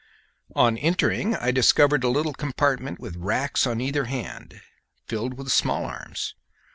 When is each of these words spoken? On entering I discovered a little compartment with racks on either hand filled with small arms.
On 0.55 0.79
entering 0.79 1.35
I 1.35 1.51
discovered 1.51 2.03
a 2.03 2.09
little 2.09 2.33
compartment 2.33 2.99
with 2.99 3.17
racks 3.17 3.67
on 3.67 3.79
either 3.79 4.05
hand 4.05 4.59
filled 5.05 5.35
with 5.35 5.49
small 5.51 5.85
arms. 5.85 6.33